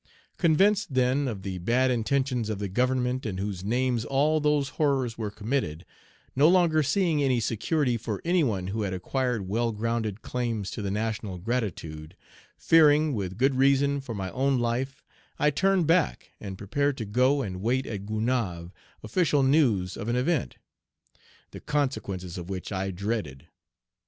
[0.37, 5.15] "Convinced, then, of the bad intentions of the Government in whose names all those horrors
[5.15, 5.85] were committed;
[6.35, 10.81] no longer seeing any security for any one who had acquired well grounded claims to
[10.81, 12.15] the national gratitude;
[12.57, 15.03] fearing, with good reason, for my own life,
[15.37, 18.71] I turned back and prepared to go and wait at Gonaïves
[19.03, 20.57] official news of an event,
[21.51, 23.49] the consequences of which I dreaded.